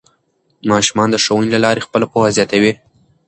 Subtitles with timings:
[0.71, 2.73] ماشومان د ښوونې له لارې خپله پوهه زیاتوي